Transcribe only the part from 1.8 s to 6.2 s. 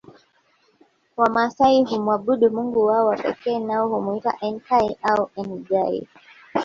humwabudu mungu wao wa pekee nao humwita Enkai au Engai